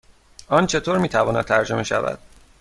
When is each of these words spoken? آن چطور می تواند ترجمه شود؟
آن 0.47 0.67
چطور 0.67 0.97
می 0.97 1.09
تواند 1.09 1.45
ترجمه 1.45 1.83
شود؟ 1.83 2.19